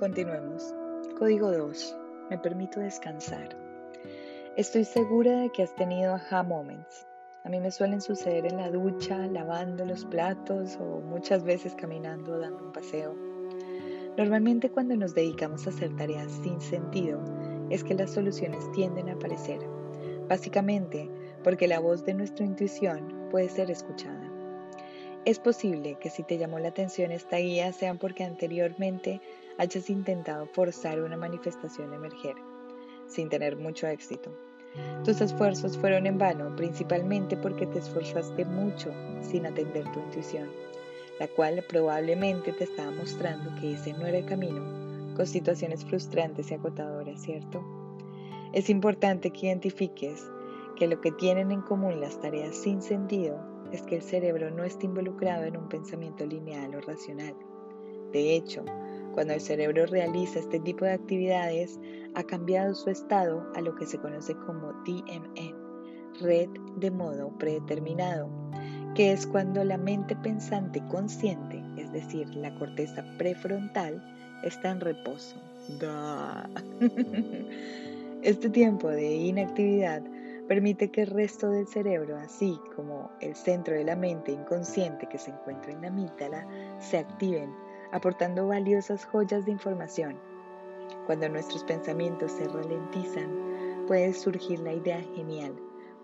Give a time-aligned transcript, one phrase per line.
[0.00, 0.74] Continuemos.
[1.16, 1.96] Código 2.
[2.30, 3.56] Me permito descansar.
[4.56, 7.06] Estoy segura de que has tenido aha moments.
[7.44, 12.40] A mí me suelen suceder en la ducha, lavando los platos o muchas veces caminando
[12.40, 13.14] dando un paseo.
[14.16, 17.22] Normalmente cuando nos dedicamos a hacer tareas sin sentido
[17.70, 19.60] es que las soluciones tienden a aparecer,
[20.28, 21.08] básicamente
[21.44, 24.31] porque la voz de nuestra intuición puede ser escuchada.
[25.24, 29.20] Es posible que si te llamó la atención esta guía sea porque anteriormente
[29.56, 32.34] hayas intentado forzar una manifestación a emerger,
[33.06, 34.32] sin tener mucho éxito.
[35.04, 40.50] Tus esfuerzos fueron en vano, principalmente porque te esforzaste mucho sin atender tu intuición,
[41.20, 46.50] la cual probablemente te estaba mostrando que ese no era el camino, con situaciones frustrantes
[46.50, 47.62] y agotadoras, ¿cierto?
[48.52, 50.28] Es importante que identifiques
[50.76, 54.64] que lo que tienen en común las tareas sin sentido es que el cerebro no
[54.64, 57.34] está involucrado en un pensamiento lineal o racional.
[58.12, 58.64] De hecho,
[59.12, 61.80] cuando el cerebro realiza este tipo de actividades,
[62.14, 65.54] ha cambiado su estado a lo que se conoce como DMN,
[66.20, 68.28] red de modo predeterminado,
[68.94, 74.02] que es cuando la mente pensante consciente, es decir, la corteza prefrontal,
[74.44, 75.36] está en reposo.
[78.22, 80.00] Este tiempo de inactividad
[80.48, 85.18] Permite que el resto del cerebro, así como el centro de la mente inconsciente que
[85.18, 86.46] se encuentra en la amígdala,
[86.80, 87.54] se activen,
[87.92, 90.18] aportando valiosas joyas de información.
[91.06, 95.54] Cuando nuestros pensamientos se ralentizan, puede surgir la idea genial.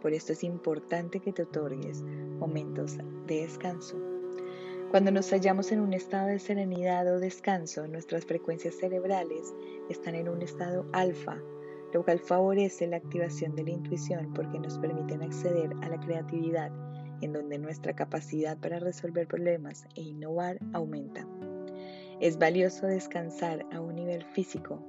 [0.00, 2.02] Por esto es importante que te otorgues
[2.38, 3.96] momentos de descanso.
[4.90, 9.52] Cuando nos hallamos en un estado de serenidad o descanso, nuestras frecuencias cerebrales
[9.90, 11.38] están en un estado alfa
[11.92, 16.70] lo cual favorece la activación de la intuición porque nos permiten acceder a la creatividad,
[17.20, 21.26] en donde nuestra capacidad para resolver problemas e innovar aumenta.
[22.20, 24.82] Es valioso descansar a un nivel físico,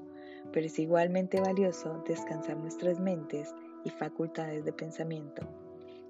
[0.51, 3.53] pero es igualmente valioso descansar nuestras mentes
[3.84, 5.47] y facultades de pensamiento.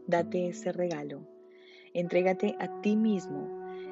[0.07, 1.21] Date ese regalo.
[1.93, 3.47] Entrégate a ti mismo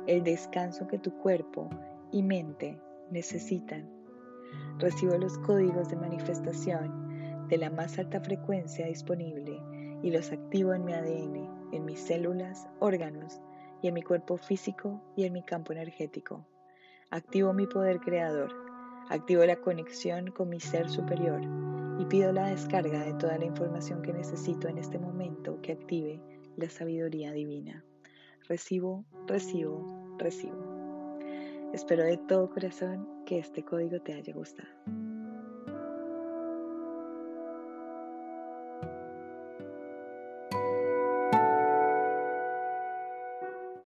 [0.08, 1.70] el descanso que tu cuerpo
[2.12, 2.80] y mente
[3.12, 3.97] necesitan
[4.80, 9.62] Recibo los códigos de manifestación de la más alta frecuencia disponible
[10.04, 13.40] y los activo en mi ADN, en mis células, órganos
[13.82, 16.46] y en mi cuerpo físico y en mi campo energético.
[17.10, 18.54] Activo mi poder creador,
[19.10, 21.42] activo la conexión con mi ser superior
[22.00, 26.22] y pido la descarga de toda la información que necesito en este momento que active
[26.58, 27.84] la sabiduría divina.
[28.48, 30.77] Recibo, recibo, recibo.
[31.74, 34.70] Espero de todo corazón que este código te haya gustado.